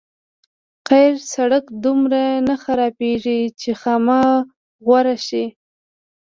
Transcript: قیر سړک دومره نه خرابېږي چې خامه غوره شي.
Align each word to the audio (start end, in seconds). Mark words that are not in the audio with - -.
قیر 0.87 1.13
سړک 1.33 1.65
دومره 1.83 2.23
نه 2.47 2.55
خرابېږي 2.63 3.39
چې 3.59 3.69
خامه 3.81 4.21
غوره 4.85 5.17
شي. 5.27 5.45